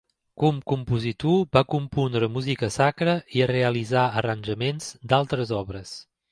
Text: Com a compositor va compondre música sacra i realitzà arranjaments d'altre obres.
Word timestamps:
Com 0.43 0.55
a 0.61 0.67
compositor 0.71 1.35
va 1.57 1.63
compondre 1.73 2.31
música 2.39 2.71
sacra 2.77 3.15
i 3.41 3.47
realitzà 3.53 4.09
arranjaments 4.23 4.93
d'altre 5.13 5.49
obres. 5.63 5.97